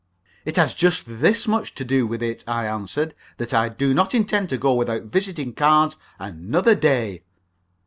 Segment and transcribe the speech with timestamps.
[0.45, 4.15] "It has just this much to do with it," I answered: "that I do not
[4.15, 7.21] intend to go without visiting cards another day!"